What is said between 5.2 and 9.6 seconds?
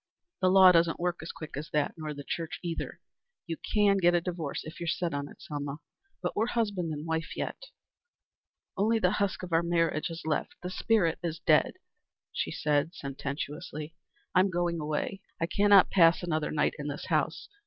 it, Selma. But we're husband and wife yet." "Only the husk of